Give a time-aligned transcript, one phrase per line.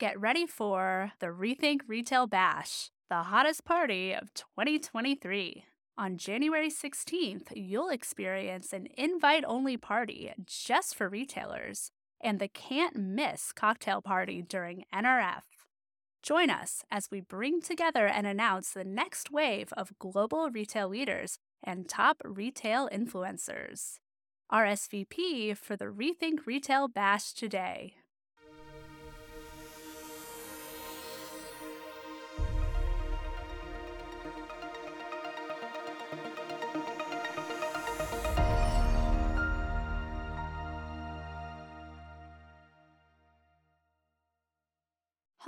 [0.00, 5.66] Get ready for the Rethink Retail Bash, the hottest party of 2023.
[5.98, 12.96] On January 16th, you'll experience an invite only party just for retailers and the can't
[12.96, 15.42] miss cocktail party during NRF.
[16.22, 21.36] Join us as we bring together and announce the next wave of global retail leaders
[21.62, 23.98] and top retail influencers.
[24.50, 27.96] RSVP for the Rethink Retail Bash today.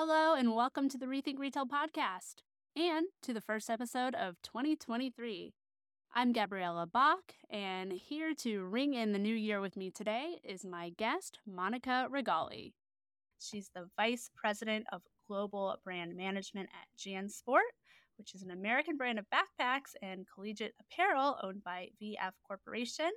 [0.05, 2.43] Hello, and welcome to the Rethink Retail podcast
[2.74, 5.55] and to the first episode of 2023.
[6.12, 10.65] I'm Gabriella Bach, and here to ring in the new year with me today is
[10.65, 12.74] my guest, Monica Regali.
[13.38, 17.71] She's the Vice President of Global Brand Management at JanSport,
[18.19, 23.13] which is an American brand of backpacks and collegiate apparel owned by VF Corporation.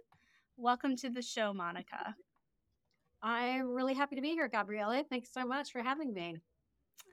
[0.56, 2.14] Welcome to the show, Monica.
[3.24, 5.04] I'm really happy to be here, Gabriella.
[5.10, 6.36] Thanks so much for having me.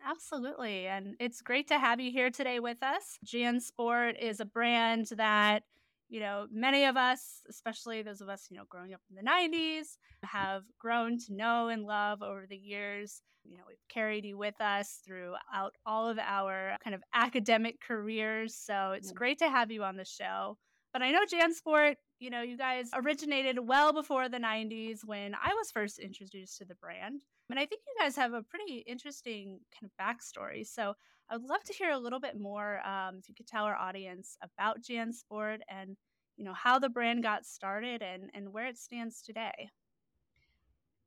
[0.08, 0.86] Absolutely.
[0.86, 3.18] And it's great to have you here today with us.
[3.26, 5.62] JanSport is a brand that,
[6.08, 9.22] you know, many of us, especially those of us, you know, growing up in the
[9.22, 13.22] 90s, have grown to know and love over the years.
[13.44, 18.54] You know, we've carried you with us throughout all of our kind of academic careers.
[18.54, 20.58] So it's great to have you on the show.
[20.92, 25.52] But I know JanSport you know, you guys originated well before the 90s when I
[25.54, 27.20] was first introduced to the brand.
[27.52, 30.66] And I think you guys have a pretty interesting kind of backstory.
[30.66, 30.94] So
[31.28, 33.76] I would love to hear a little bit more um, if you could tell our
[33.76, 35.98] audience about JanSport and,
[36.38, 39.68] you know, how the brand got started and, and where it stands today.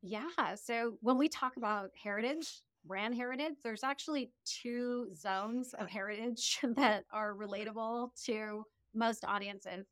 [0.04, 0.54] Yeah.
[0.54, 7.06] So when we talk about heritage, brand heritage, there's actually two zones of heritage that
[7.12, 9.88] are relatable to most audiences.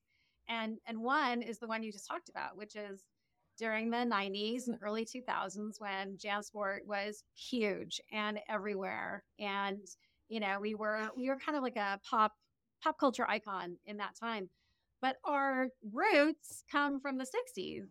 [0.47, 3.01] And and one is the one you just talked about, which is
[3.57, 9.23] during the 90s and early 2000s when JanSport was huge and everywhere.
[9.39, 9.79] And
[10.29, 12.33] you know, we were we were kind of like a pop
[12.83, 14.49] pop culture icon in that time.
[15.01, 17.87] But our roots come from the 60s.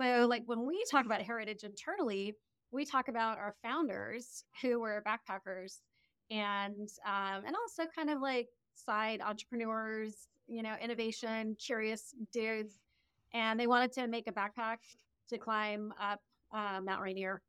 [0.00, 2.34] So like when we talk about heritage internally,
[2.72, 5.80] we talk about our founders who were backpackers
[6.30, 12.74] and um, and also kind of like side entrepreneurs you know, innovation, curious dudes,
[13.34, 14.78] and they wanted to make a backpack
[15.28, 16.20] to climb up
[16.52, 17.42] uh, Mount Rainier.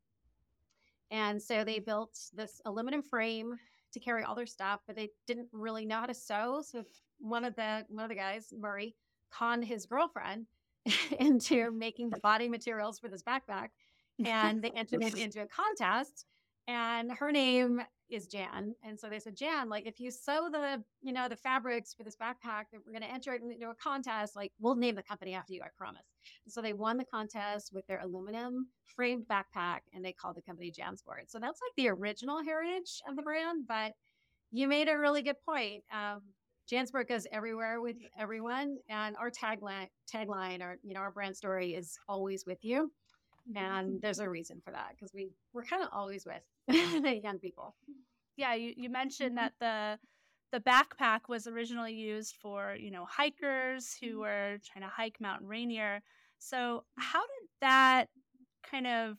[1.10, 3.54] And so they built this aluminum frame
[3.92, 6.62] to carry all their stuff, but they didn't really know how to sew.
[6.66, 6.82] So
[7.18, 8.96] one of the one of the guys, Murray,
[9.32, 10.46] conned his girlfriend
[11.20, 13.68] into making the body materials for this backpack,
[14.24, 16.26] and they entered it into a contest.
[16.66, 17.80] And her name
[18.10, 18.74] is Jan.
[18.82, 22.04] And so they said, Jan, like if you sew the, you know, the fabrics for
[22.04, 25.02] this backpack that we're going to enter it into a contest, like we'll name the
[25.02, 26.06] company after you, I promise.
[26.44, 30.42] And so they won the contest with their aluminum framed backpack and they called the
[30.42, 31.28] company JanSport.
[31.28, 33.92] So that's like the original heritage of the brand, but
[34.50, 35.82] you made a really good point.
[35.92, 36.22] Um,
[36.70, 38.76] JanSport goes everywhere with everyone.
[38.88, 42.90] And our tagline, tagline, or, you know, our brand story is always with you.
[43.48, 43.64] Mm-hmm.
[43.64, 46.42] And there's a reason for that because we, we're kind of always with
[47.02, 47.74] the young people.
[48.36, 49.46] Yeah, you, you mentioned mm-hmm.
[49.60, 50.06] that the
[50.52, 54.20] the backpack was originally used for you know hikers who mm-hmm.
[54.20, 56.02] were trying to hike Mount Rainier.
[56.38, 58.06] So how did that
[58.68, 59.16] kind of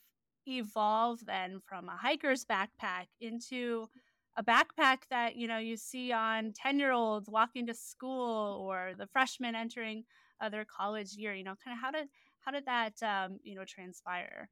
[0.47, 3.87] evolve then from a hiker's backpack into
[4.37, 8.93] a backpack that you know you see on 10 year olds walking to school or
[8.97, 10.03] the freshmen entering
[10.39, 12.07] uh, their college year you know kind of how did
[12.47, 14.49] how did that um, you know transpire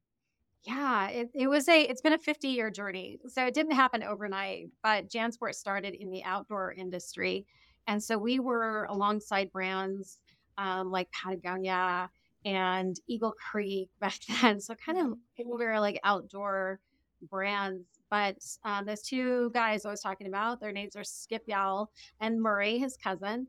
[0.66, 3.19] yeah, it, it was a it's been a 50 year journey.
[3.28, 7.45] So it didn't happen overnight, but Jansport started in the outdoor industry.
[7.88, 10.17] And so we were alongside brands
[10.57, 12.09] um, like Patagonia
[12.45, 14.59] and Eagle Creek back then.
[14.59, 15.50] So kind of mm-hmm.
[15.57, 16.79] we were like outdoor
[17.29, 17.85] brands.
[18.09, 21.87] But um, those two guys I was talking about, their names are Skip Yowell
[22.22, 23.47] and Murray, his cousin.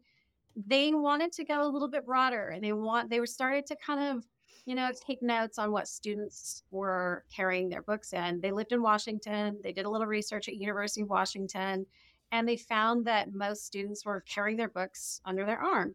[0.57, 3.77] They wanted to go a little bit broader and they want they were started to
[3.77, 4.27] kind of
[4.67, 8.41] you know, take notes on what students were carrying their books in.
[8.41, 9.61] They lived in Washington.
[9.63, 11.87] They did a little research at University of Washington,
[12.33, 15.95] and they found that most students were carrying their books under their arm,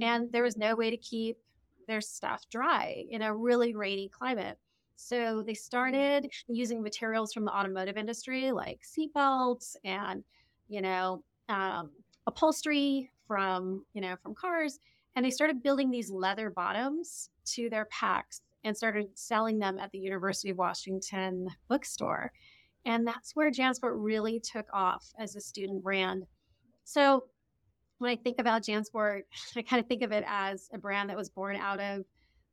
[0.00, 1.38] and there was no way to keep
[1.88, 4.58] their stuff dry in a really rainy climate.
[4.96, 10.22] So they started using materials from the automotive industry, like seatbelts and,
[10.68, 11.90] you know, um,
[12.26, 14.80] upholstery from, you know, from cars
[15.14, 19.92] and they started building these leather bottoms to their packs and started selling them at
[19.92, 22.32] the University of Washington bookstore.
[22.84, 26.24] And that's where Jansport really took off as a student brand.
[26.82, 27.24] So
[27.98, 29.20] when I think about Jansport,
[29.56, 32.04] I kind of think of it as a brand that was born out of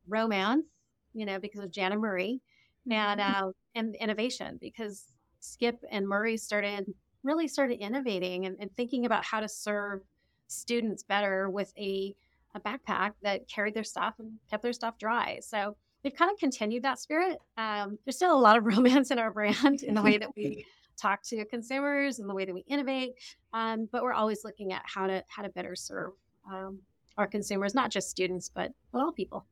[0.06, 0.64] romance,
[1.12, 2.40] you know, because of Jan and Murray,
[2.88, 6.86] and uh, and innovation because Skip and Murray started
[7.22, 10.02] really started innovating and, and thinking about how to serve
[10.48, 12.14] students better with a,
[12.54, 15.38] a backpack that carried their stuff and kept their stuff dry.
[15.40, 17.38] So we've kind of continued that spirit.
[17.56, 20.66] Um, there's still a lot of romance in our brand in the way that we
[20.96, 23.14] talk to consumers and the way that we innovate,
[23.52, 26.12] um, but we're always looking at how to how to better serve
[26.50, 26.80] um,
[27.16, 29.46] our consumers, not just students, but, but all people.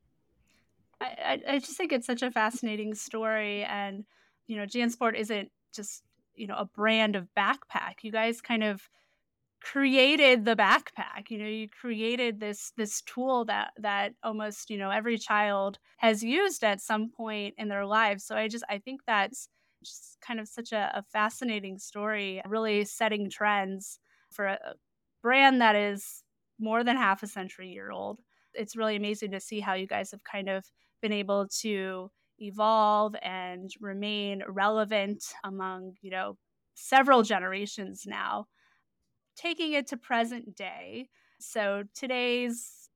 [1.00, 4.04] I, I just think it's such a fascinating story, and
[4.46, 6.02] you know, JanSport isn't just
[6.34, 8.02] you know a brand of backpack.
[8.02, 8.88] You guys kind of
[9.73, 14.91] created the backpack you know you created this this tool that that almost you know
[14.91, 18.25] every child has used at some point in their lives.
[18.25, 19.49] So i just i think that's
[19.85, 23.99] just kind of such a, a fascinating story really setting trends
[24.31, 24.75] for a
[25.23, 26.23] brand that is
[26.59, 28.21] more than half a century year old.
[28.55, 30.71] It's really amazing to see how you guys have kind of
[31.03, 36.39] been able to evolve and remain relevant among you know
[36.75, 38.47] several generations now
[39.37, 41.09] taking it to present day.
[41.38, 42.88] So today's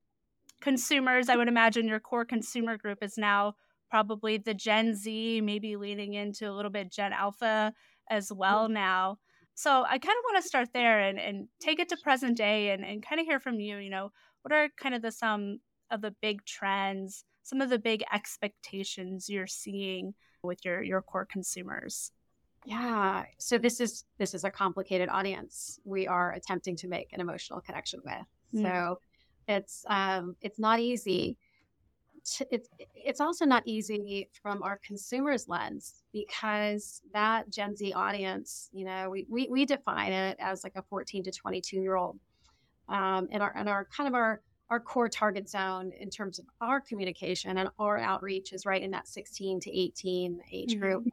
[0.60, 3.54] consumers, I would imagine your core consumer group is now
[3.90, 7.72] probably the Gen Z, maybe leaning into a little bit Gen Alpha
[8.08, 8.74] as well mm-hmm.
[8.74, 9.18] now.
[9.54, 12.70] So I kind of want to start there and, and take it to present day
[12.70, 14.10] and, and kind of hear from you, you know,
[14.42, 15.58] what are kind of the some
[15.90, 21.26] of the big trends, some of the big expectations you're seeing with your your core
[21.30, 22.10] consumers?
[22.64, 23.24] Yeah.
[23.38, 27.60] So this is this is a complicated audience we are attempting to make an emotional
[27.60, 28.26] connection with.
[28.54, 28.62] Mm.
[28.62, 29.00] So
[29.48, 31.36] it's um it's not easy.
[32.36, 38.68] To, it's it's also not easy from our consumers lens because that Gen Z audience,
[38.72, 42.18] you know, we we, we define it as like a 14 to 22 year old.
[42.88, 46.44] Um, and our and our kind of our our core target zone in terms of
[46.60, 51.06] our communication and our outreach is right in that 16 to 18 age group.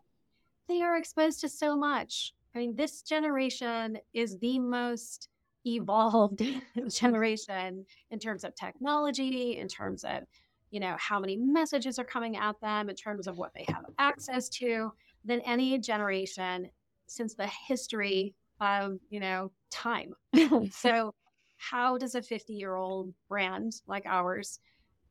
[0.68, 2.34] They are exposed to so much.
[2.56, 5.30] I mean, this generation is the most
[5.66, 6.42] evolved
[6.90, 10.24] generation in terms of technology, in terms of,
[10.72, 13.86] you know, how many messages are coming at them, in terms of what they have
[14.00, 14.92] access to,
[15.24, 16.70] than any generation
[17.08, 20.14] since the history of, you know, time.
[20.72, 21.14] so,
[21.58, 24.60] how does a 50 year old brand like ours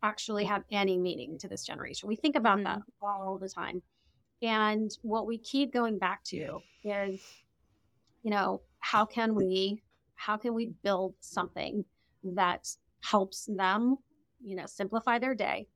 [0.03, 2.09] actually have any meaning to this generation?
[2.09, 2.65] We think about mm-hmm.
[2.65, 3.83] that all the time.
[4.47, 7.21] And what we keep going back to is,
[8.23, 9.83] you know, how can we
[10.15, 11.85] how can we build something
[12.23, 12.69] that
[13.01, 13.97] helps them,
[14.41, 15.67] you know, simplify their day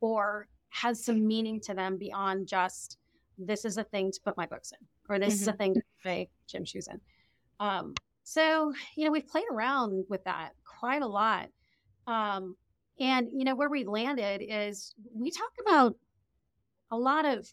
[0.00, 2.96] or has some meaning to them beyond just
[3.36, 5.42] this is a thing to put my books in or this mm-hmm.
[5.42, 5.58] is a mm-hmm.
[5.58, 6.98] thing to put gym shoes in.
[7.60, 7.92] Um,
[8.24, 11.48] so, you know, we've played around with that quite a lot.
[12.06, 12.56] Um,
[12.98, 15.96] and, you know, where we landed is we talk about
[16.90, 17.52] a lot of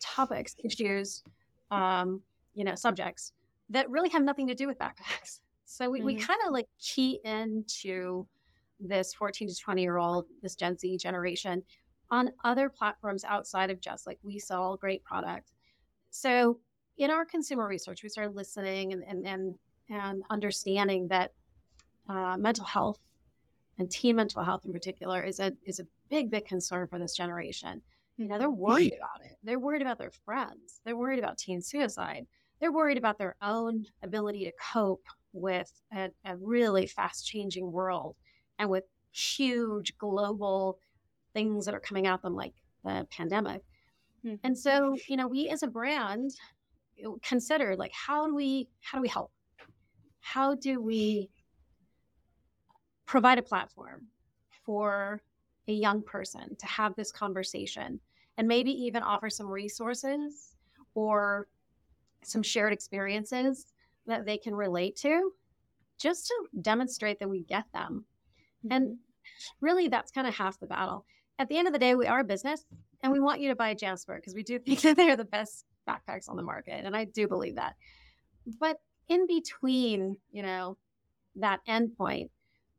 [0.00, 1.22] topics, issues,
[1.70, 2.20] um,
[2.54, 3.32] you know, subjects
[3.70, 5.40] that really have nothing to do with backpacks.
[5.70, 6.06] So we, mm-hmm.
[6.06, 8.26] we kind of like key into
[8.80, 11.62] this 14 to 20 year old, this Gen Z generation
[12.10, 15.52] on other platforms outside of just like we sell great product.
[16.10, 16.58] So
[16.96, 19.54] in our consumer research, we started listening and and and,
[19.90, 21.32] and understanding that
[22.08, 23.00] uh, mental health
[23.78, 27.14] and teen mental health in particular is a is a big big concern for this
[27.14, 27.82] generation.
[28.18, 29.38] You know, they're worried about it.
[29.44, 30.80] They're worried about their friends.
[30.84, 32.26] They're worried about teen suicide.
[32.60, 38.16] They're worried about their own ability to cope with a, a really fast changing world
[38.58, 40.80] and with huge global
[41.32, 43.62] things that are coming at them, like the pandemic.
[44.24, 44.34] Mm-hmm.
[44.42, 46.32] And so, you know, we as a brand
[47.22, 49.30] consider like how do we how do we help?
[50.20, 51.30] How do we
[53.06, 54.06] provide a platform
[54.64, 55.22] for
[55.68, 58.00] a young person to have this conversation
[58.38, 60.54] and maybe even offer some resources
[60.94, 61.48] or
[62.22, 63.66] some shared experiences
[64.06, 65.32] that they can relate to
[65.98, 68.04] just to demonstrate that we get them.
[68.70, 68.94] And mm-hmm.
[69.60, 71.04] really, that's kind of half the battle.
[71.38, 72.64] At the end of the day, we are a business
[73.02, 75.24] and we want you to buy a Jansport because we do think that they're the
[75.24, 76.84] best backpacks on the market.
[76.84, 77.74] And I do believe that.
[78.60, 78.78] But
[79.08, 80.78] in between, you know,
[81.36, 82.30] that endpoint,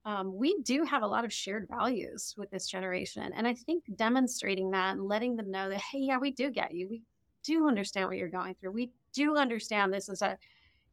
[0.10, 3.32] um, we do have a lot of shared values with this generation.
[3.36, 6.74] And I think demonstrating that and letting them know that, hey, yeah, we do get
[6.74, 6.90] you.
[6.90, 7.04] We
[7.44, 8.72] do understand what you're going through.
[8.72, 10.36] We do understand this is a,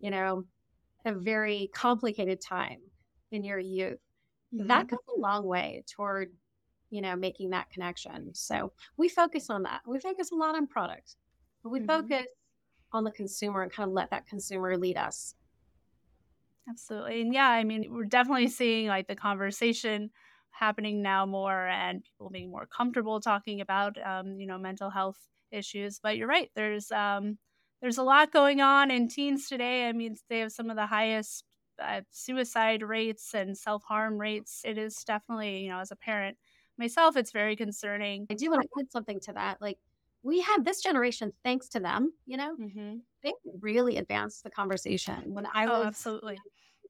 [0.00, 0.44] you know,
[1.06, 2.80] a very complicated time
[3.32, 4.00] in your youth.
[4.54, 4.66] Mm-hmm.
[4.66, 6.34] That goes a long way toward,
[6.90, 8.34] you know, making that connection.
[8.34, 9.80] So we focus on that.
[9.86, 11.16] We focus a lot on products,
[11.62, 11.86] but we mm-hmm.
[11.86, 12.26] focus
[12.92, 15.34] on the consumer and kind of let that consumer lead us.
[16.68, 17.20] Absolutely.
[17.22, 20.10] And yeah, I mean, we're definitely seeing like the conversation
[20.50, 25.28] happening now more and people being more comfortable talking about, um, you know, mental health
[25.52, 26.00] issues.
[26.00, 26.50] But you're right.
[26.56, 27.38] There's, um,
[27.80, 29.88] there's a lot going on in teens today.
[29.88, 31.44] I mean, they have some of the highest
[31.78, 34.62] uh, suicide rates and self harm rates.
[34.64, 36.38] It is definitely, you know, as a parent
[36.78, 38.26] myself, it's very concerning.
[38.30, 39.60] I do want to add something to that.
[39.60, 39.78] Like,
[40.22, 42.96] we have this generation, thanks to them, you know, mm-hmm.
[43.26, 45.22] They really advanced the conversation.
[45.26, 46.38] When I oh, was absolutely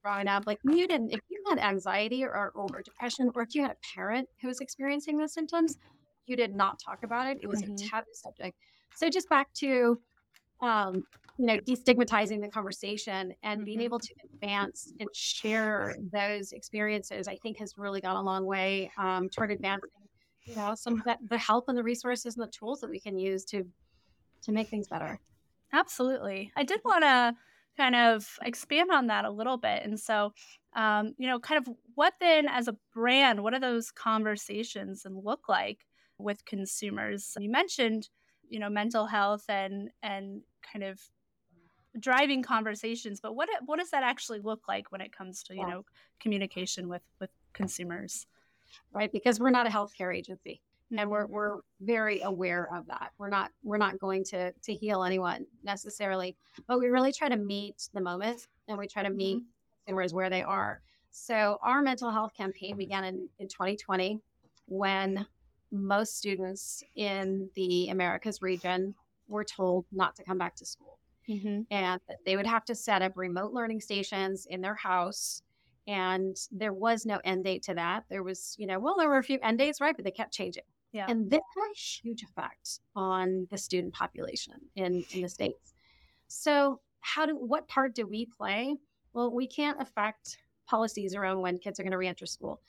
[0.03, 3.61] growing up, like you didn't, if you had anxiety or, or depression, or if you
[3.63, 5.77] had a parent who was experiencing the symptoms,
[6.27, 7.39] you did not talk about it.
[7.41, 7.73] It was mm-hmm.
[7.73, 8.57] a taboo subject.
[8.95, 9.99] So just back to
[10.61, 11.03] um,
[11.37, 13.85] you know, destigmatizing the conversation and being mm-hmm.
[13.85, 18.91] able to advance and share those experiences, I think has really gone a long way
[18.97, 19.89] um, toward advancing,
[20.45, 22.99] you know, some of that, the help and the resources and the tools that we
[22.99, 23.63] can use to
[24.43, 25.19] to make things better.
[25.73, 26.51] Absolutely.
[26.55, 27.33] I did want to
[27.77, 29.83] kind of expand on that a little bit.
[29.83, 30.33] And so,
[30.75, 35.23] um, you know, kind of what then as a brand, what do those conversations and
[35.23, 35.85] look like
[36.17, 37.35] with consumers?
[37.39, 38.09] You mentioned
[38.49, 40.99] you know mental health and and kind of
[41.99, 45.61] driving conversations but what what does that actually look like when it comes to you
[45.61, 45.73] yeah.
[45.73, 45.85] know
[46.19, 48.27] communication with with consumers
[48.93, 50.61] right because we're not a healthcare agency
[50.95, 55.03] and we're we're very aware of that we're not we're not going to to heal
[55.03, 56.35] anyone necessarily
[56.67, 59.85] but we really try to meet the moment and we try to meet mm-hmm.
[59.85, 64.21] consumers where they are so our mental health campaign began in, in 2020
[64.67, 65.25] when
[65.71, 68.95] most students in the Americas region
[69.27, 70.99] were told not to come back to school.
[71.27, 71.61] Mm-hmm.
[71.71, 75.41] And they would have to set up remote learning stations in their house.
[75.87, 78.05] And there was no end date to that.
[78.09, 79.95] There was, you know, well, there were a few end dates, right?
[79.95, 80.63] But they kept changing.
[80.93, 81.05] Yeah.
[81.09, 85.73] And this had a huge effect on the student population in, in the States.
[86.27, 88.75] So, how do what part do we play?
[89.13, 92.61] Well, we can't affect policies around when kids are going to reenter school.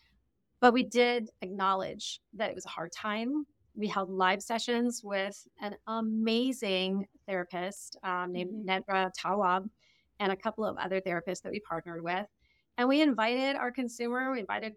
[0.60, 3.46] But we did acknowledge that it was a hard time.
[3.76, 8.68] We held live sessions with an amazing therapist um, named mm-hmm.
[8.68, 9.68] Nedra Tawwab
[10.20, 12.26] and a couple of other therapists that we partnered with.
[12.76, 14.74] And we invited our consumer, we invited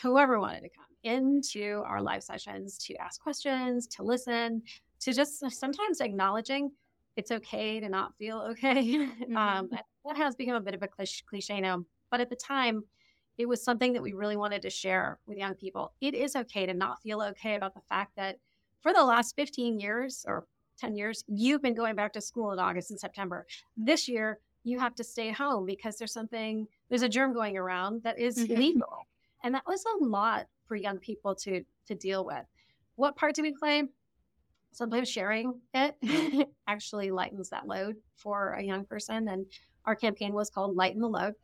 [0.00, 4.62] whoever wanted to come into our live sessions to ask questions, to listen,
[5.00, 6.70] to just sometimes acknowledging
[7.16, 8.82] it's okay to not feel okay.
[9.22, 9.36] Mm-hmm.
[9.36, 11.84] Um, that has become a bit of a cliche now.
[12.10, 12.84] But at the time,
[13.38, 15.92] it was something that we really wanted to share with young people.
[16.00, 18.38] It is okay to not feel okay about the fact that
[18.82, 20.46] for the last 15 years or
[20.78, 23.46] 10 years, you've been going back to school in August and September.
[23.76, 28.02] This year, you have to stay home because there's something, there's a germ going around
[28.02, 28.52] that is mm-hmm.
[28.52, 29.06] illegal.
[29.44, 32.46] And that was a lot for young people to to deal with.
[32.94, 33.82] What part do we play?
[34.70, 39.28] Sometimes sharing it actually lightens that load for a young person.
[39.28, 39.44] And
[39.84, 41.34] our campaign was called Lighten the Load.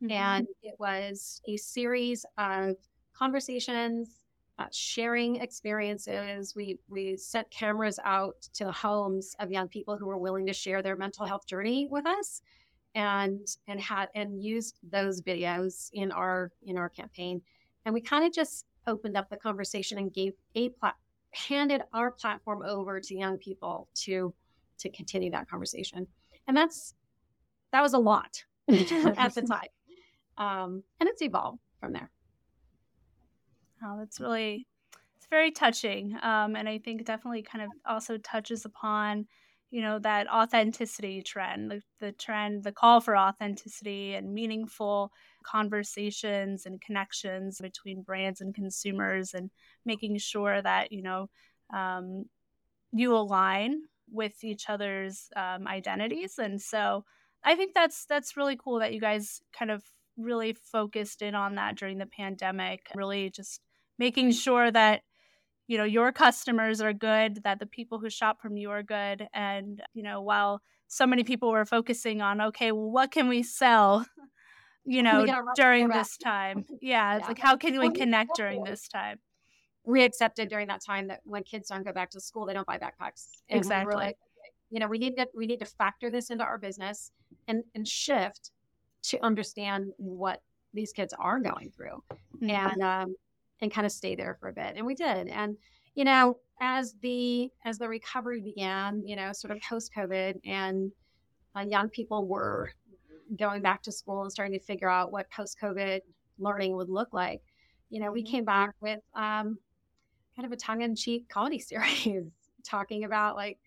[0.00, 0.12] Mm-hmm.
[0.12, 2.76] And it was a series of
[3.12, 4.20] conversations,
[4.60, 6.54] uh, sharing experiences.
[6.54, 10.52] We we sent cameras out to the homes of young people who were willing to
[10.52, 12.40] share their mental health journey with us,
[12.94, 17.42] and and had and used those videos in our in our campaign.
[17.84, 20.94] And we kind of just opened up the conversation and gave a plat
[21.32, 24.32] handed our platform over to young people to
[24.78, 26.06] to continue that conversation.
[26.46, 26.94] And that's
[27.72, 29.68] that was a lot at the time.
[30.38, 32.10] Um, and it's evolved from there.
[33.84, 34.66] Oh, that's really,
[35.16, 36.16] it's very touching.
[36.22, 39.26] Um, and I think definitely kind of also touches upon,
[39.70, 45.10] you know, that authenticity trend, the, the trend, the call for authenticity and meaningful
[45.44, 49.50] conversations and connections between brands and consumers and
[49.84, 51.28] making sure that, you know,
[51.74, 52.24] um,
[52.92, 56.38] you align with each other's um, identities.
[56.38, 57.04] And so
[57.44, 59.82] I think that's that's really cool that you guys kind of
[60.16, 63.60] really focused in on that during the pandemic, really just
[63.98, 65.02] making sure that
[65.66, 69.28] you know your customers are good that the people who shop from you are good
[69.34, 73.42] and you know while so many people were focusing on okay well what can we
[73.42, 74.06] sell?
[74.88, 76.64] You know during this time.
[76.80, 77.26] Yeah, yeah.
[77.26, 79.18] like how can we connect during this time?
[79.82, 82.68] We accepted during that time that when kids don't go back to school they don't
[82.68, 83.96] buy backpacks and exactly.
[83.96, 84.16] we like,
[84.70, 87.10] you know we need to we need to factor this into our business
[87.48, 88.52] and and shift
[89.02, 90.40] to understand what
[90.72, 92.04] these kids are going through.
[92.36, 92.50] Mm-hmm.
[92.50, 93.16] and um,
[93.60, 95.56] and kind of stay there for a bit and we did and
[95.94, 100.90] you know as the as the recovery began you know sort of post covid and
[101.56, 102.70] uh, young people were
[103.38, 106.00] going back to school and starting to figure out what post covid
[106.38, 107.42] learning would look like
[107.90, 108.32] you know we mm-hmm.
[108.32, 109.58] came back with um,
[110.34, 112.24] kind of a tongue-in-cheek comedy series
[112.64, 113.58] talking about like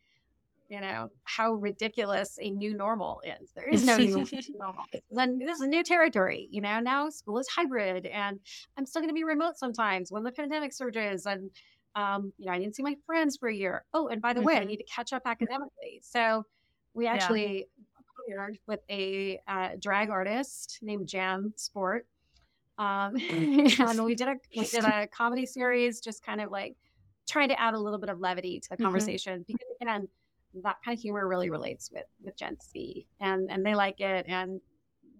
[0.70, 3.52] you know, how ridiculous a new normal is.
[3.56, 4.86] There is no new normal.
[5.10, 6.48] Then this is new territory.
[6.52, 8.40] You know, now school is hybrid, and
[8.78, 11.26] I'm still going to be remote sometimes when the pandemic surges.
[11.26, 11.50] And
[11.96, 13.84] um, you know, I didn't see my friends for a year.
[13.94, 14.48] Oh, and by the mm-hmm.
[14.48, 14.68] way, I mm-hmm.
[14.68, 16.02] need to catch up academically.
[16.04, 16.46] So
[16.94, 18.36] we actually yeah.
[18.38, 22.06] partnered with a uh, drag artist named Jan Sport.
[22.78, 26.76] Um, and we did a we did a comedy series, just kind of like
[27.28, 28.86] trying to add a little bit of levity to the mm-hmm.
[28.86, 29.54] conversation mm-hmm.
[29.54, 30.08] because again,
[30.63, 34.25] that kind of humor really relates with with Gen Z, and and they like it,
[34.27, 34.62] and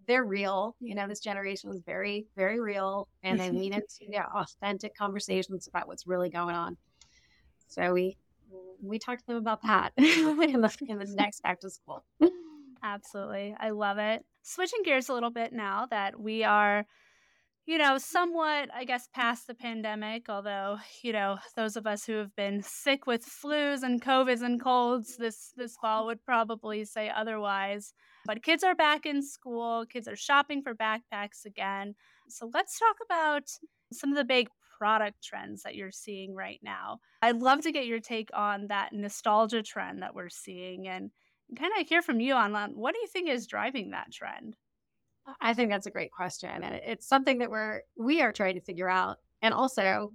[0.08, 0.76] they're real.
[0.80, 5.68] You know, this generation is very very real, and they lean into yeah, authentic conversations
[5.68, 6.78] about what's really going on.
[7.68, 8.18] So we
[8.82, 12.04] we talked to them about that in the in the next back to school.
[12.82, 14.26] Absolutely, I love it.
[14.42, 16.86] Switching gears a little bit now that we are
[17.70, 22.14] you know, somewhat, I guess, past the pandemic, although, you know, those of us who
[22.14, 27.12] have been sick with flus and COVIDs and colds this, this fall would probably say
[27.16, 27.94] otherwise.
[28.26, 31.94] But kids are back in school, kids are shopping for backpacks again.
[32.28, 33.44] So let's talk about
[33.94, 34.50] some of the big
[34.80, 36.98] product trends that you're seeing right now.
[37.22, 41.12] I'd love to get your take on that nostalgia trend that we're seeing and
[41.56, 44.56] kind of hear from you on, what do you think is driving that trend?
[45.42, 46.50] I think that's a great question.
[46.50, 49.18] And it's something that we're, we are trying to figure out.
[49.42, 50.12] And also,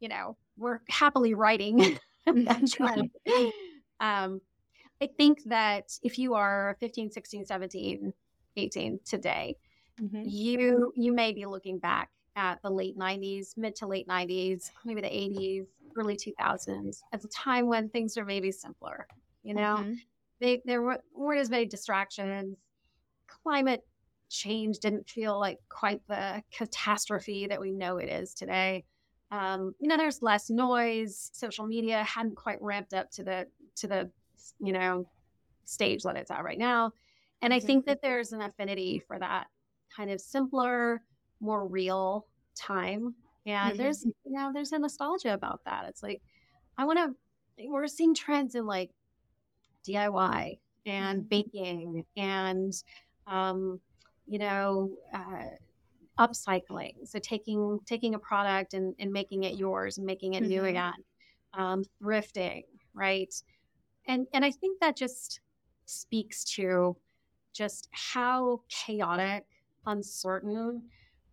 [0.00, 1.98] you know, we're happily writing.
[3.98, 4.40] Um,
[5.00, 8.12] I think that if you are 15, 16, 17,
[8.56, 9.56] 18 today,
[10.00, 10.22] mm-hmm.
[10.24, 15.00] you you may be looking back at the late 90s, mid to late 90s, maybe
[15.00, 15.66] the 80s,
[15.96, 19.06] early 2000s, as a time when things are maybe simpler.
[19.42, 19.94] You know, mm-hmm.
[20.40, 22.56] they, there weren't as many distractions.
[23.26, 23.84] Climate
[24.28, 28.84] change didn't feel like quite the catastrophe that we know it is today.
[29.30, 31.30] Um, you know, there's less noise.
[31.32, 34.10] Social media hadn't quite ramped up to the to the
[34.60, 35.08] you know
[35.64, 36.92] stage that it's at right now,
[37.42, 39.48] and I think that there's an affinity for that
[39.94, 41.02] kind of simpler,
[41.40, 43.14] more real time.
[43.46, 43.82] And mm-hmm.
[43.82, 45.86] there's you know there's a nostalgia about that.
[45.88, 46.22] It's like
[46.78, 47.68] I want to.
[47.68, 48.90] We're seeing trends in like
[49.88, 51.28] DIY and mm-hmm.
[51.28, 52.72] baking and
[53.26, 53.80] um,
[54.26, 55.44] you know, uh,
[56.18, 56.94] upcycling.
[57.04, 60.50] So taking taking a product and, and making it yours and making it mm-hmm.
[60.50, 60.94] new again.
[61.54, 63.34] Um, thrifting, right?
[64.06, 65.40] And and I think that just
[65.86, 66.96] speaks to
[67.52, 69.44] just how chaotic,
[69.86, 70.82] uncertain,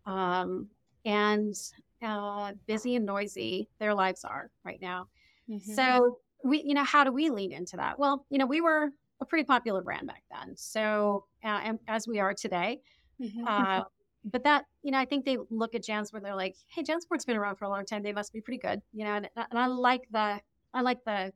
[0.06, 0.68] um,
[1.04, 1.54] and
[2.02, 5.08] uh, busy and noisy their lives are right now.
[5.48, 5.74] Mm-hmm.
[5.74, 7.98] So we, you know, how do we lean into that?
[7.98, 8.90] Well, you know, we were
[9.24, 10.56] a pretty popular brand back then.
[10.56, 12.80] So, uh, as we are today.
[13.20, 13.46] Mm-hmm.
[13.46, 13.82] Uh,
[14.24, 17.36] but that, you know, I think they look at JanSport, they're like, hey, JanSport's been
[17.36, 18.02] around for a long time.
[18.02, 20.40] They must be pretty good, you know, and, and I like the,
[20.72, 21.32] I like the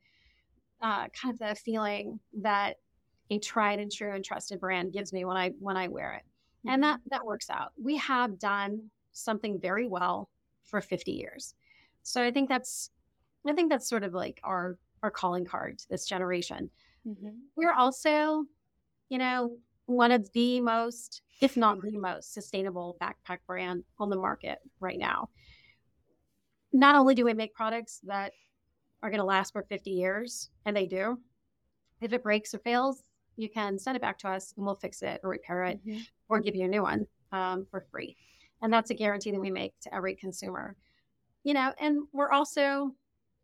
[0.80, 2.76] uh, kind of the feeling that
[3.30, 6.22] a tried and true and trusted brand gives me when I, when I wear it.
[6.66, 6.74] Mm-hmm.
[6.74, 7.72] And that, that works out.
[7.82, 10.30] We have done something very well
[10.64, 11.54] for 50 years.
[12.02, 12.90] So I think that's,
[13.46, 16.70] I think that's sort of like our, our calling card to this generation.
[17.06, 17.30] Mm-hmm.
[17.56, 18.44] We're also,
[19.08, 19.56] you know,
[19.86, 24.98] one of the most, if not the most, sustainable backpack brand on the market right
[24.98, 25.30] now.
[26.72, 28.32] Not only do we make products that
[29.02, 31.18] are going to last for 50 years, and they do,
[32.00, 33.02] if it breaks or fails,
[33.36, 36.00] you can send it back to us and we'll fix it or repair it mm-hmm.
[36.28, 38.16] or give you a new one um, for free.
[38.60, 40.76] And that's a guarantee that we make to every consumer.
[41.44, 42.92] You know, and we're also,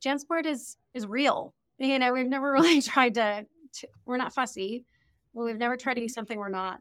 [0.05, 1.55] JanSport is is real.
[1.79, 4.85] You know, we've never really tried to, to we're not fussy.
[5.33, 6.13] Well, we've never tried to do mm-hmm.
[6.13, 6.81] something we're not.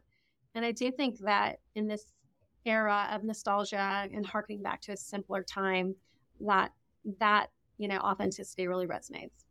[0.54, 2.12] And I do think that in this
[2.64, 5.96] era of nostalgia and harkening back to a simpler time,
[6.40, 6.72] that
[7.18, 9.44] that you know authenticity really resonates.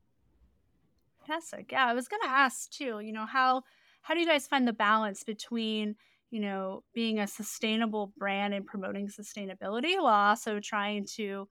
[1.20, 1.72] Fantastic.
[1.72, 3.00] Yeah, I was going to ask too.
[3.02, 3.64] You know how
[4.02, 5.96] how do you guys find the balance between
[6.32, 11.48] you know being a sustainable brand and promoting sustainability while also trying to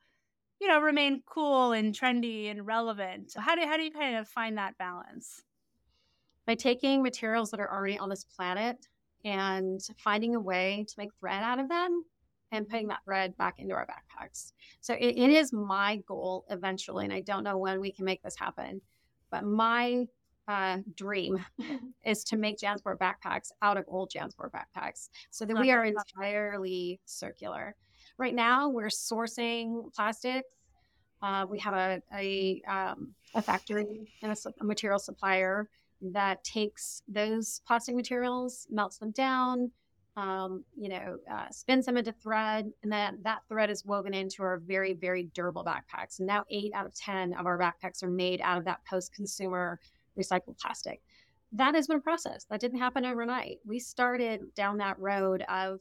[0.62, 4.28] you know remain cool and trendy and relevant how do, how do you kind of
[4.28, 5.42] find that balance
[6.46, 8.86] by taking materials that are already on this planet
[9.24, 12.04] and finding a way to make thread out of them
[12.52, 14.52] and putting that thread back into our backpacks.
[14.80, 18.22] So it, it is my goal eventually, and I don't know when we can make
[18.22, 18.80] this happen,
[19.30, 20.06] but my
[20.48, 21.44] uh, dream
[22.04, 27.00] is to make JanSport backpacks out of old JanSport backpacks so that we are entirely
[27.04, 27.74] circular.
[28.18, 30.48] Right now, we're sourcing plastics.
[31.22, 35.68] Uh, we have a, a, um, a factory and a, a material supplier
[36.00, 39.70] that takes those plastic materials, melts them down,
[40.16, 44.42] um, you know, uh, spins them into thread, and then that thread is woven into
[44.42, 46.18] our very, very durable backpacks.
[46.18, 49.14] And now eight out of 10 of our backpacks are made out of that post
[49.14, 49.80] consumer
[50.18, 51.00] recycled plastic.
[51.52, 52.44] That has been a process.
[52.50, 53.58] That didn't happen overnight.
[53.64, 55.80] We started down that road of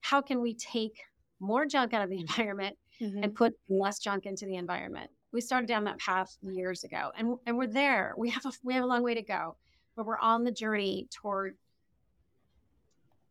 [0.00, 0.98] how can we take
[1.40, 3.22] more junk out of the environment mm-hmm.
[3.22, 5.10] and put less junk into the environment.
[5.32, 8.14] We started down that path years ago, and and we're there.
[8.16, 9.56] We have a we have a long way to go,
[9.96, 11.56] but we're on the journey toward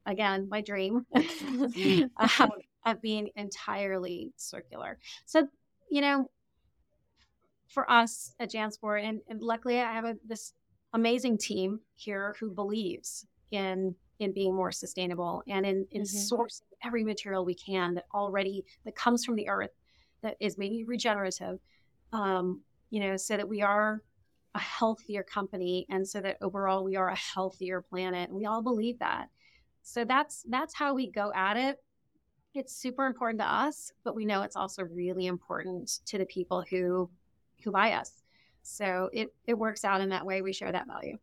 [0.06, 2.52] again my dream um,
[2.86, 4.98] of being entirely circular.
[5.26, 5.48] So
[5.90, 6.30] you know,
[7.68, 10.54] for us at JanSport, and, and luckily I have a, this
[10.94, 16.36] amazing team here who believes in in being more sustainable and in, in mm-hmm.
[16.36, 19.72] sourcing every material we can that already that comes from the earth
[20.22, 21.60] that is maybe regenerative
[22.14, 24.02] um, you know so that we are
[24.56, 28.30] a healthier company and so that overall we are a healthier planet.
[28.30, 29.28] And we all believe that.
[29.84, 31.78] So that's that's how we go at it.
[32.54, 36.64] It's super important to us but we know it's also really important to the people
[36.70, 37.10] who
[37.64, 38.24] who buy us.
[38.64, 40.42] So it it works out in that way.
[40.42, 41.18] We share that value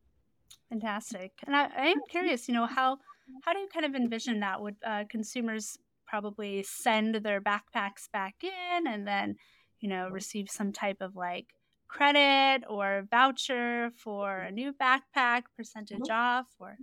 [0.70, 1.32] Fantastic.
[1.46, 2.98] And I, I am curious, you know, how
[3.42, 4.60] how do you kind of envision that?
[4.60, 9.36] Would uh, consumers probably send their backpacks back in and then,
[9.80, 11.46] you know, receive some type of like
[11.88, 16.12] credit or voucher for a new backpack, percentage mm-hmm.
[16.12, 16.76] off, or?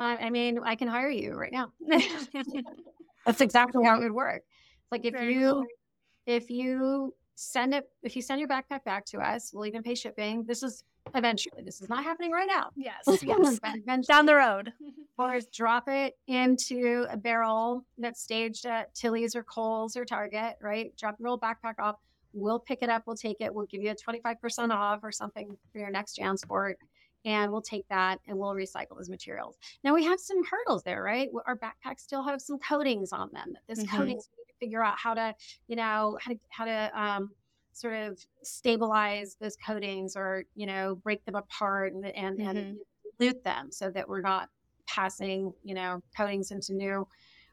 [0.00, 1.72] I mean, I can hire you right now.
[3.26, 4.42] That's exactly how it would work.
[4.90, 5.64] Like if Very you cool.
[6.26, 9.94] if you send it if you send your backpack back to us, we'll even pay
[9.94, 10.44] shipping.
[10.44, 11.62] This is eventually.
[11.62, 12.70] This is not happening right now.
[12.76, 14.06] Yes, yes.
[14.06, 14.72] Down the road.
[15.18, 20.92] Or drop it into a barrel that's staged at Tilly's or Kohl's or Target, right?
[20.96, 21.96] Drop your little backpack off.
[22.32, 23.02] We'll pick it up.
[23.06, 23.54] We'll take it.
[23.54, 26.74] We'll give you a 25% off or something for your next JanSport.
[27.24, 29.58] And we'll take that and we'll recycle those materials.
[29.84, 31.28] Now we have some hurdles there, right?
[31.46, 33.52] Our backpacks still have some coatings on them.
[33.68, 33.96] This mm-hmm.
[33.96, 35.34] coatings, we need to figure out how to,
[35.68, 37.30] you know, how to, how to um,
[37.72, 42.48] sort of stabilize those coatings or you know break them apart and and, mm-hmm.
[42.48, 42.78] and
[43.18, 44.48] dilute them so that we're not
[44.86, 47.06] passing you know coatings into new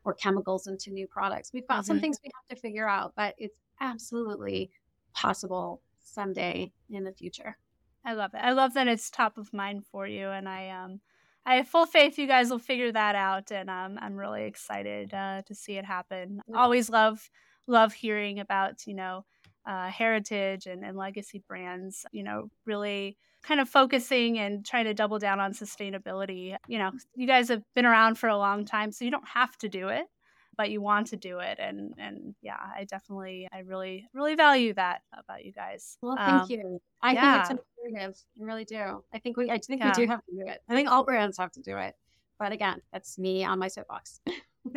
[0.04, 1.86] or chemicals into new products we've got mm-hmm.
[1.86, 4.70] some things we have to figure out but it's absolutely
[5.14, 7.58] possible someday in the future
[8.06, 11.00] i love it i love that it's top of mind for you and i um
[11.46, 15.14] I have full faith you guys will figure that out, and um, I'm really excited
[15.14, 16.42] uh, to see it happen.
[16.54, 17.28] Always love
[17.66, 19.26] love hearing about you know
[19.66, 24.94] uh, heritage and, and legacy brands, you know, really kind of focusing and trying to
[24.94, 26.56] double down on sustainability.
[26.68, 29.58] You know, you guys have been around for a long time, so you don't have
[29.60, 30.06] to do it,
[30.58, 31.60] but you want to do it.
[31.60, 35.98] And and yeah, I definitely, I really, really value that about you guys.
[36.02, 36.82] Well, thank um, you.
[37.02, 37.44] I yeah.
[37.48, 38.24] think it's imperative.
[38.40, 39.04] I really do.
[39.14, 39.88] I think we, I think yeah.
[39.90, 40.62] we do have to do it.
[40.68, 41.96] I think all brands have to do it.
[42.38, 44.22] But again, that's me on my soapbox.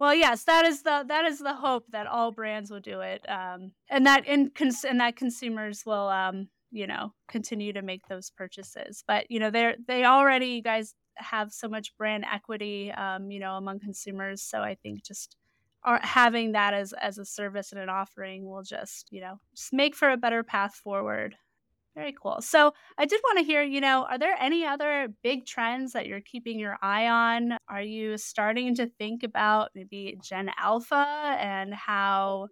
[0.00, 3.28] Well, yes, that is the that is the hope that all brands will do it,
[3.28, 8.06] um, and that in cons- and that consumers will, um, you know, continue to make
[8.08, 9.04] those purchases.
[9.06, 13.40] But you know, they're they already you guys have so much brand equity, um, you
[13.40, 14.40] know, among consumers.
[14.40, 15.36] So I think just
[15.84, 19.72] are having that as as a service and an offering will just you know just
[19.72, 21.36] make for a better path forward
[21.94, 22.38] very cool.
[22.40, 26.06] So I did want to hear, you know, are there any other big trends that
[26.06, 27.58] you're keeping your eye on?
[27.68, 32.48] Are you starting to think about maybe Gen Alpha and how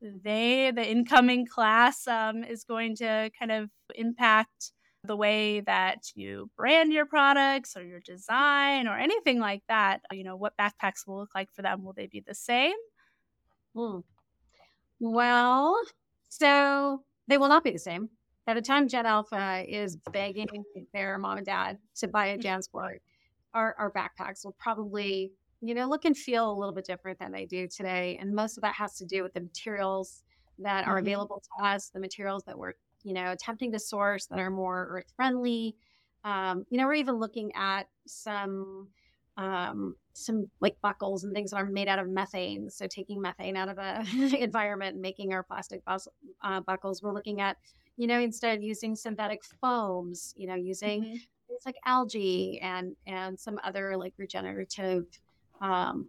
[0.00, 4.72] they, the incoming class, um, is going to kind of impact
[5.04, 10.00] the way that you brand your products or your design or anything like that?
[10.12, 11.84] You know, what backpacks will look like for them?
[11.84, 12.76] Will they be the same?
[13.74, 14.00] Hmm.
[15.00, 15.80] Well,
[16.28, 18.10] so they will not be the same
[18.46, 20.46] by the time Gen Alpha is begging
[20.94, 22.38] their mom and dad to buy a.
[22.38, 22.98] JanSport,
[23.54, 27.32] our, our backpacks will probably, you know, look and feel a little bit different than
[27.32, 28.16] they do today.
[28.20, 30.22] And most of that has to do with the materials
[30.60, 30.90] that mm-hmm.
[30.90, 34.50] are available to us, the materials that we're, you know, attempting to source that are
[34.50, 35.74] more earth friendly.
[36.24, 38.88] Um, you know, we're even looking at some
[39.36, 42.70] um, some like buckles and things that are made out of methane.
[42.70, 46.08] So taking methane out of the environment and making our plastic bus-
[46.42, 47.02] uh, buckles.
[47.02, 47.56] We're looking at
[47.96, 51.14] you know, instead of using synthetic foams, you know, using mm-hmm.
[51.48, 55.06] things like algae and and some other like regenerative
[55.60, 56.06] um,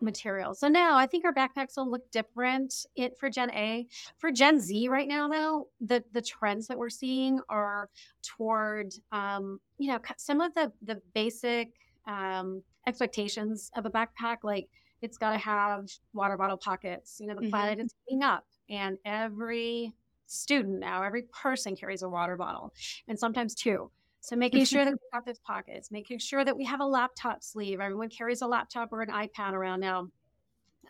[0.00, 0.60] materials.
[0.60, 3.86] So now I think our backpacks will look different it for Gen A.
[4.18, 7.90] For Gen Z right now though, the the trends that we're seeing are
[8.22, 11.72] toward um, you know, some of the the basic
[12.06, 14.68] um, expectations of a backpack like
[15.00, 17.18] it's got to have water bottle pockets.
[17.20, 17.50] You know, the mm-hmm.
[17.50, 19.92] planet is heating up and every
[20.26, 22.72] student now, every person carries a water bottle
[23.06, 23.90] and sometimes two.
[24.20, 27.42] So making sure that we have those pockets, making sure that we have a laptop
[27.42, 27.80] sleeve.
[27.80, 30.08] Everyone carries a laptop or an iPad around now.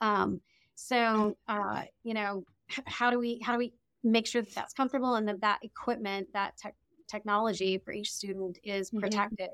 [0.01, 0.41] Um,
[0.75, 2.45] so uh, you know,
[2.87, 6.29] how do we how do we make sure that that's comfortable and that that equipment,
[6.33, 6.75] that tech,
[7.09, 9.01] technology for each student is Mhm.
[9.01, 9.51] protected.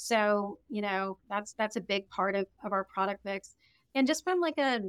[0.00, 3.56] So, you know, that's that's a big part of, of our product mix.
[3.94, 4.80] And just from like a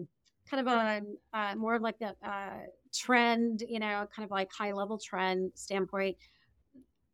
[0.50, 1.02] kind of a
[1.34, 6.18] uh, more like a uh, trend, you know, kind of like high level trend standpoint,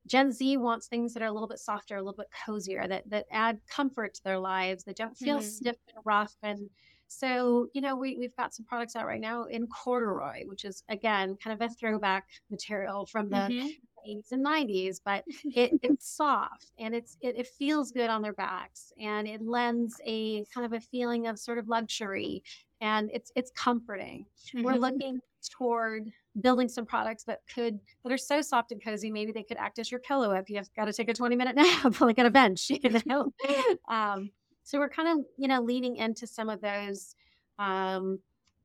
[0.05, 3.09] Gen Z wants things that are a little bit softer, a little bit cozier, that
[3.09, 5.41] that add comfort to their lives, that don't feel Mhm.
[5.41, 6.35] stiff and rough.
[6.41, 6.69] And
[7.07, 10.83] so, you know, we, we've got some products out right now in corduroy, which is
[10.87, 13.77] again kind of a throwback material from the Mhm.
[14.07, 15.23] 80s and 90s, but
[15.55, 19.99] it, it's soft and it's it, it feels good on their backs and it lends
[20.05, 22.43] a kind of a feeling of sort of luxury
[22.81, 24.25] and it's it's comforting.
[24.53, 24.81] We're Mhm.
[24.81, 29.43] looking toward building some products that could that are so soft and cozy maybe they
[29.43, 32.19] could act as your pillow if you've got to take a 20 minute nap like
[32.19, 33.31] on a bench you know
[33.87, 34.29] um,
[34.63, 37.15] so we're kind of you know leaning into some of those
[37.59, 38.19] um,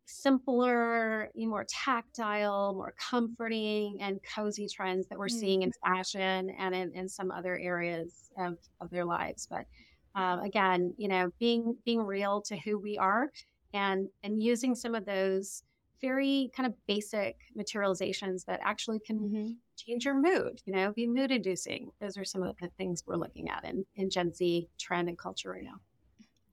[0.05, 6.93] simpler more tactile more comforting and cozy trends that we're seeing in fashion and in,
[6.95, 9.67] in some other areas of, of their lives but
[10.15, 13.31] um, again you know being being real to who we are
[13.73, 15.63] and and using some of those
[16.01, 19.63] very kind of basic materializations that actually can Mhm.
[19.77, 21.91] change your mood, you know, be mood inducing.
[22.01, 25.17] Those are some of the things we're looking at in, in Gen Z trend and
[25.17, 25.81] culture right now.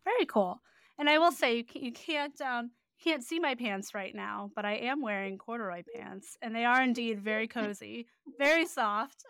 [0.05, 0.61] Very cool.
[0.97, 2.71] And I will say you can't, you can't um
[3.03, 6.81] can't see my pants right now, but I am wearing corduroy pants, and they are
[6.83, 8.07] indeed very cozy,
[8.37, 9.23] very soft.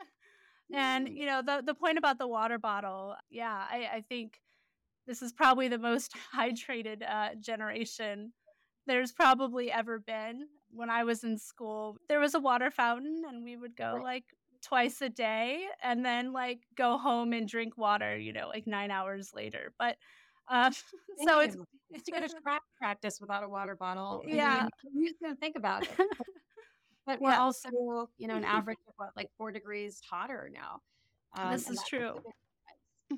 [0.73, 4.39] And you know the the point about the water bottle, yeah, I, I think
[5.07, 8.33] this is probably the most hydrated uh, generation
[8.85, 10.47] there's probably ever been.
[10.71, 14.25] When I was in school, there was a water fountain, and we would go like
[14.61, 18.91] twice a day, and then like go home and drink water, you know, like nine
[18.91, 19.73] hours later.
[19.77, 19.97] But
[20.65, 20.73] um,
[21.25, 21.65] so it's Same.
[21.91, 24.23] I used to go to track practice without a water bottle.
[24.27, 24.67] Yeah.
[24.93, 25.89] you just don't think about it.
[27.05, 27.39] But we're Yeah.
[27.39, 27.69] also,
[28.19, 30.81] you know, an average of what, like four degrees hotter now.
[31.35, 32.21] Um, This is that makes a true.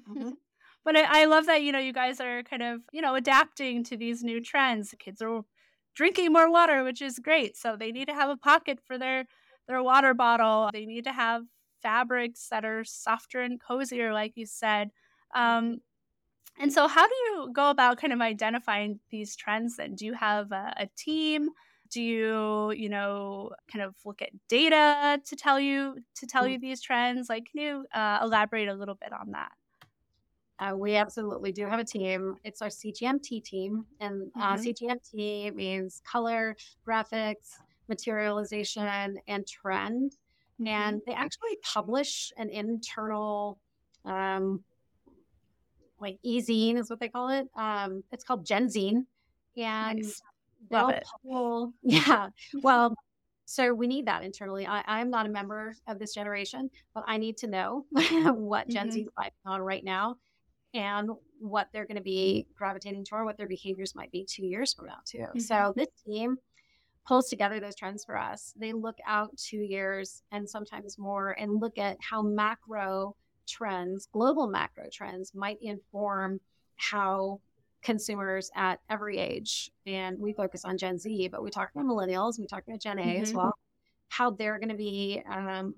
[0.08, 0.34] Mhm.
[0.86, 3.84] But I, I love that you know you guys are kind of you know adapting
[3.86, 4.94] to these new trends.
[5.00, 5.42] Kids are
[5.96, 7.58] drinking more water, which is great.
[7.58, 9.26] So they need to have a pocket for their
[9.68, 10.70] their water bottle.
[10.74, 11.44] They need to have
[11.82, 14.92] fabrics that are softer and cozier, like you said.
[15.36, 15.82] Um,
[16.60, 19.78] and so, how do you go about kind of identifying these trends?
[19.78, 21.50] Then, do you have a, a team?
[21.90, 26.48] Do you, you know, kind of look at data to tell you to tell Mm.
[26.48, 27.30] you these trends?
[27.30, 29.52] Like, can you uh, elaborate a little bit on that?
[30.60, 32.38] Uh, we absolutely do have a team.
[32.44, 34.58] It's our CGMT team, and uh, Mhm.
[34.58, 36.56] CGMT means color,
[36.88, 40.18] graphics, materialization, and trend.
[40.64, 43.60] And they actually publish an internal,
[44.06, 44.64] um,
[46.02, 47.48] like e-zine is what they call it.
[47.56, 49.06] Um, it's called Genzine,
[49.56, 50.22] and Nice.
[50.70, 51.06] Love it.
[51.24, 51.74] pull.
[51.84, 52.30] Yeah,
[52.62, 52.96] well,
[53.46, 54.66] so we need that internally.
[54.66, 58.88] I, I'm not a member of this generation, but I need to know what Gen
[58.88, 58.92] Mhm.
[58.92, 59.08] Z is
[59.46, 60.16] on right now
[60.74, 61.10] and
[61.40, 64.88] what they're going to be gravitating toward, what their behaviors might be two years from
[64.88, 65.26] now, too.
[65.40, 66.38] So this team
[67.06, 68.54] pulls together those trends for us.
[68.56, 73.16] They look out two years and sometimes more and look at how macro
[73.48, 76.40] trends, global macro trends, might inform
[76.78, 77.40] how
[77.82, 82.40] consumers at every age, and we focus on Gen Z, but we talk about millennials,
[82.40, 83.36] we talk about Gen A as Mhm.
[83.36, 83.58] well,
[84.10, 85.76] how they're going to be um,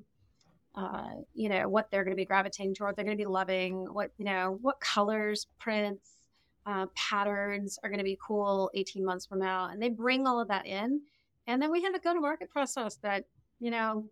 [0.76, 3.86] uh, you know, what they're going to be gravitating toward, they're going to be loving,
[3.93, 6.17] what, you know, what colors, prints,
[6.65, 9.69] uh, patterns are going to be cool 18 months from now.
[9.69, 11.02] And they bring all of that in.
[11.45, 13.26] And then we have a go to market process that,
[13.60, 14.06] you know,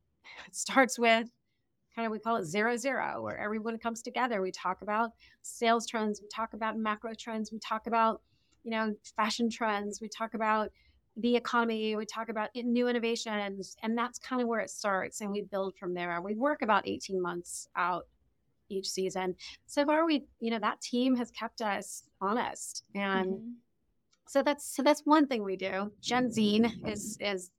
[0.50, 1.28] starts with
[1.98, 4.40] kind of, we call it zero zero, where everyone comes together.
[4.40, 5.10] We talk about
[5.42, 8.22] sales trends, we talk about macro trends, we talk about,
[8.62, 10.70] you know, fashion trends, we talk about
[11.16, 15.20] the economy, we talk about new innovations, and that's kind of where it starts.
[15.20, 16.20] And we build from there.
[16.22, 18.06] We work about 18 months out
[18.68, 19.34] each season.
[19.66, 22.84] So far, we, you know, that team has kept us honest.
[22.94, 23.54] And Mhm.
[24.28, 25.90] so that's so that's one thing we do.
[26.00, 27.50] Gen Zine is is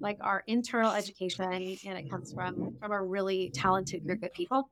[0.00, 4.70] like our internal education, and it comes from from a really talented group of people.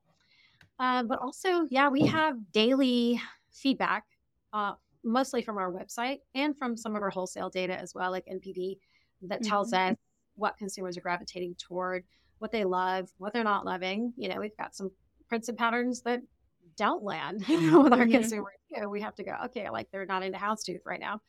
[0.78, 3.20] Uh, but also, yeah, we have daily
[3.52, 4.04] feedback,
[4.52, 8.24] uh, mostly from our website and from some of our wholesale data as well, like
[8.26, 8.78] NPD,
[9.22, 9.90] that tells Mhm.
[9.90, 9.96] us
[10.34, 12.04] what consumers are gravitating toward,
[12.38, 14.12] what they love, what they're not loving.
[14.16, 14.90] You know, we've got some
[15.28, 16.20] prints and patterns that
[16.76, 18.10] don't land with our Mhm.
[18.10, 18.52] consumers.
[18.70, 21.22] You know, we have to go, okay, like they're not into houndstooth right now.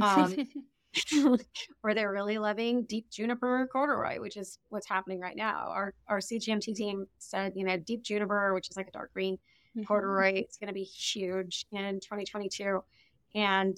[0.00, 0.34] Um,
[1.82, 5.68] or they're really loving deep juniper corduroy, which is what's happening right now.
[5.68, 9.38] Our our CGMT team said, you know, deep juniper, which is like a dark green
[9.74, 9.84] Mhm.
[9.86, 12.80] corduroy, it's going to be huge in 2022,
[13.34, 13.76] and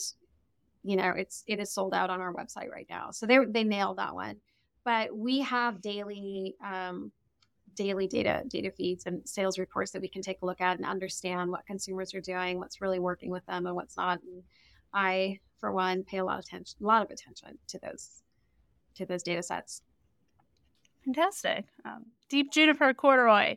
[0.83, 3.11] you know, it's it is sold out on our website right now.
[3.11, 4.41] So they they nailed that one.
[4.85, 7.13] But we have daily um,
[7.75, 10.87] daily data data feeds and sales reports that we can take a look at and
[10.87, 14.23] understand what consumers are doing, what's really working with them, and what's not.
[14.23, 14.43] And
[14.93, 18.23] I, for one, pay a lot of attention, a lot of attention to those
[18.97, 19.83] to those data sets.
[21.05, 21.65] Fantastic.
[21.85, 23.57] Um, Deep Juniper Corduroy.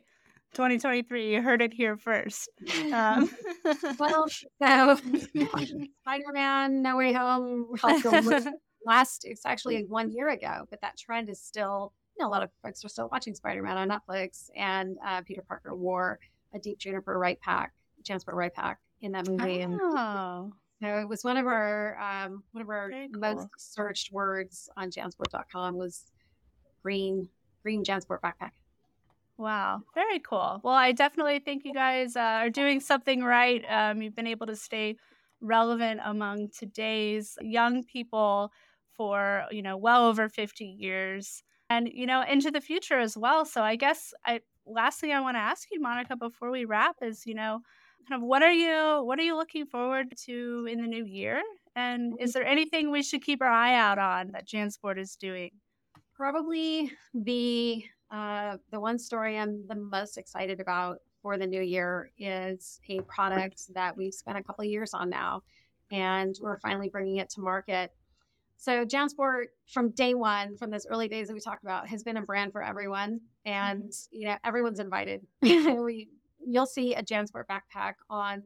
[0.54, 1.34] 2023.
[1.34, 2.48] You heard it here first.
[2.92, 3.28] Um.
[3.98, 4.28] well,
[4.62, 4.96] so
[6.00, 7.74] Spider-Man No Way Home
[8.86, 9.24] last.
[9.24, 11.92] It's actually one year ago, but that trend is still.
[12.16, 15.42] You know, a lot of folks are still watching Spider-Man on Netflix, and uh, Peter
[15.42, 16.20] Parker wore
[16.54, 17.72] a deep juniper right pack,
[18.04, 19.66] Jansport right pack in that movie.
[19.82, 20.44] Oh.
[20.44, 20.52] And
[20.84, 23.20] so it was one of our um, one of our cool.
[23.20, 26.04] most searched words on Jansport.com was
[26.82, 27.28] green
[27.62, 28.50] green Jansport backpack.
[29.36, 30.60] Wow, very cool.
[30.62, 33.64] Well, I definitely think you guys uh, are doing something right.
[33.68, 34.96] Um, you've been able to stay
[35.40, 38.52] relevant among today's young people
[38.96, 43.44] for you know well over 50 years and you know into the future as well
[43.44, 46.96] so i guess i last thing i want to ask you monica before we wrap
[47.02, 47.60] is you know
[48.08, 51.42] kind of what are you what are you looking forward to in the new year
[51.76, 55.50] and is there anything we should keep our eye out on that jansport is doing
[56.14, 62.10] probably the uh, the one story I'm the most excited about for the new year
[62.18, 65.42] is a product that we've spent a couple of years on now,
[65.90, 67.90] and we're finally bringing it to market.
[68.56, 72.16] So Jansport, from day one, from those early days that we talked about, has been
[72.16, 74.16] a brand for everyone, and mm-hmm.
[74.16, 75.26] you know everyone's invited.
[75.42, 76.08] we,
[76.46, 78.42] you'll see a Jansport backpack on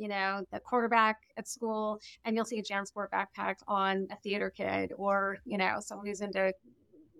[0.00, 4.48] you know, the quarterback at school, and you'll see a Jansport backpack on a theater
[4.48, 6.54] kid or, you know, someone who's into,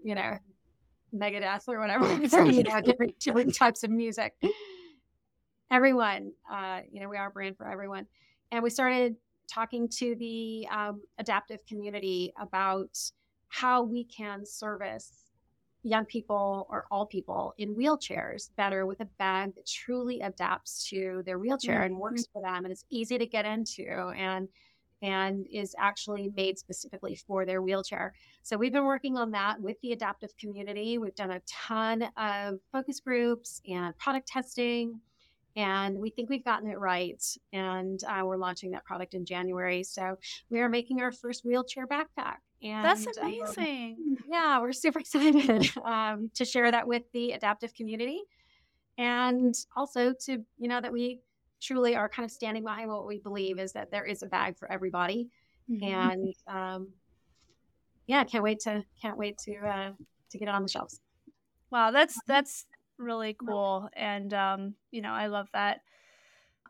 [0.03, 0.39] you know,
[1.15, 2.07] Megadeth or whatever,
[2.51, 4.35] you know, different, different types of music.
[5.71, 8.07] Everyone, uh, you know, we are a brand for everyone.
[8.51, 9.17] And we started
[9.47, 12.99] talking to the um, adaptive community about
[13.49, 15.30] how we can service
[15.83, 21.23] young people or all people in wheelchairs better with a bag that truly adapts to
[21.25, 21.85] their wheelchair mm-hmm.
[21.85, 24.49] and works for them and is easy to get into and
[25.03, 28.13] and is actually made specifically for their wheelchair.
[28.43, 30.99] So we've been working on that with the adaptive community.
[30.99, 35.01] We've done a ton of focus groups and product testing,
[35.57, 37.23] and we think we've gotten it right.
[37.53, 39.83] And uh, we're launching that product in January.
[39.83, 40.19] So
[40.51, 42.37] we are making our first wheelchair backpack.
[42.63, 43.97] And that's um, amazing.
[43.99, 48.23] Um, yeah, we're super excited um, to share that with the adaptive community.
[48.99, 51.21] And also to, you know, that we
[51.61, 54.59] truly are kind of standing behind what we believe is that there is a bag
[54.59, 55.29] for everybody.
[55.71, 55.85] Mm-hmm.
[55.85, 56.89] And um,
[58.07, 59.93] yeah, can't wait to can't wait to uh,
[60.31, 61.01] to get it on the shelves.
[61.71, 62.67] Wow, that's that's
[62.99, 65.81] really cool, and um, you know I love that.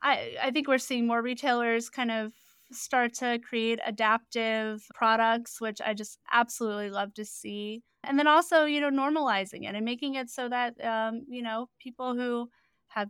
[0.02, 2.32] I I think we're seeing more retailers kind of
[2.72, 7.82] start to create adaptive products, which I just absolutely love to see.
[8.04, 11.68] And then also, you know, normalizing it and making it so that um, you know
[11.80, 12.48] people who
[12.88, 13.08] have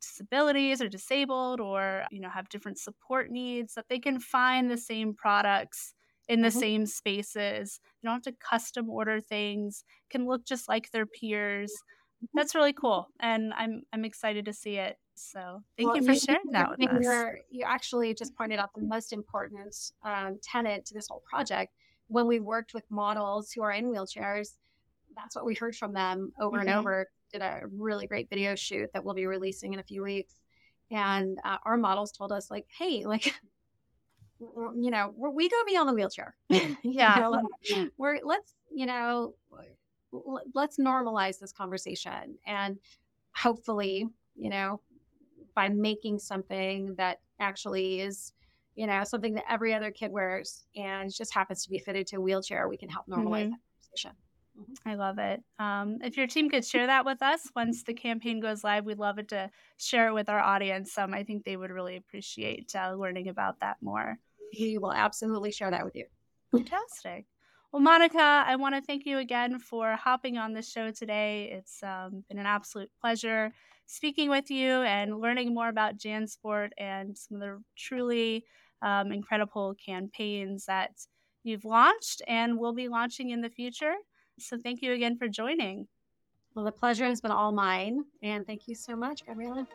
[0.00, 4.78] disabilities or disabled or you know have different support needs that they can find the
[4.78, 5.94] same products
[6.28, 6.58] in the mm-hmm.
[6.58, 11.70] same spaces you don't have to custom order things can look just like their peers
[11.70, 12.26] mm-hmm.
[12.38, 16.12] that's really cool and i'm i'm excited to see it so thank well, you for
[16.12, 20.86] you, sharing that with us you actually just pointed out the most important um, tenet
[20.86, 21.72] to this whole project
[22.08, 24.56] when we worked with models who are in wheelchairs
[25.16, 26.68] that's what we heard from them over mm-hmm.
[26.68, 30.02] and over did a really great video shoot that we'll be releasing in a few
[30.02, 30.34] weeks.
[30.90, 33.26] And uh, our models told us, like, hey, like,
[34.40, 36.34] you know, we go beyond the wheelchair.
[36.82, 37.16] yeah.
[37.20, 39.34] know, like, we're, let's, you know,
[40.54, 42.36] let's normalize this conversation.
[42.46, 42.78] And
[43.34, 44.80] hopefully, you know,
[45.54, 48.32] by making something that actually is,
[48.74, 52.16] you know, something that every other kid wears and just happens to be fitted to
[52.16, 53.50] a wheelchair, we can help normalize mm-hmm.
[53.50, 54.12] that conversation.
[54.84, 55.42] I love it.
[55.58, 58.98] Um, if your team could share that with us once the campaign goes live, we'd
[58.98, 60.96] love it to share it with our audience.
[60.98, 64.18] Um, I think they would really appreciate uh, learning about that more.
[64.52, 66.06] He will absolutely share that with you.
[66.50, 67.26] Fantastic.
[67.72, 71.50] Well, Monica, I want to thank you again for hopping on the show today.
[71.52, 73.52] It's um, been an absolute pleasure
[73.90, 78.44] speaking with you and learning more about JanSport and some of the truly
[78.82, 80.92] um, incredible campaigns that
[81.42, 83.94] you've launched and will be launching in the future.
[84.38, 85.88] So thank you again for joining.
[86.54, 88.04] Well, the pleasure has been all mine.
[88.22, 89.66] And thank you so much, Gabriella.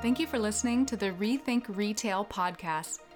[0.00, 3.00] Thank you for listening to the Rethink Retail podcast.